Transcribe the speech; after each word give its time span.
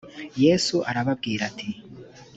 yesu 0.43 0.75
arababwira 0.89 1.41
ati 1.49 1.67